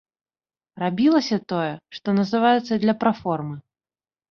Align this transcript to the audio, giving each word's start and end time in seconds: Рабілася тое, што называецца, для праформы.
Рабілася 0.83 1.37
тое, 1.53 1.69
што 1.99 2.17
называецца, 2.21 2.73
для 2.87 2.99
праформы. 3.07 3.55